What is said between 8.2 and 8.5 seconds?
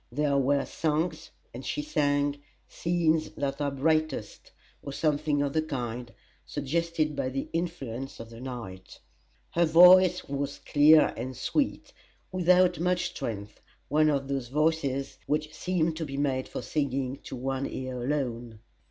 the